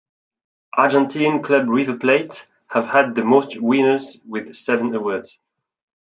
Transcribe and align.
Argentine 0.75 1.43
club 1.43 1.69
River 1.69 1.95
Plate 1.95 2.47
have 2.69 2.85
had 2.87 3.13
the 3.13 3.23
most 3.23 3.61
winners 3.61 4.17
with 4.27 4.55
seven 4.55 4.95
awards. 4.95 5.37